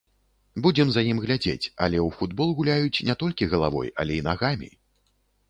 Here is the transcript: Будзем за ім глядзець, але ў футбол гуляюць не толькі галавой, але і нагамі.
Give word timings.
Будзем 0.65 0.87
за 0.95 1.01
ім 1.11 1.19
глядзець, 1.25 1.65
але 1.87 1.97
ў 2.07 2.21
футбол 2.21 2.49
гуляюць 2.61 3.03
не 3.11 3.17
толькі 3.25 3.51
галавой, 3.53 3.95
але 4.05 4.13
і 4.19 4.27
нагамі. 4.31 4.73